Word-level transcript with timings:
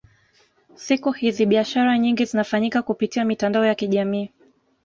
siku 0.75 1.11
hizi 1.11 1.45
biashara 1.45 1.97
nyingi 1.97 2.25
zinafanyika 2.25 2.81
kupitia 2.81 3.25
mitandao 3.25 3.65
ya 3.65 3.75
kijamii 3.75 4.29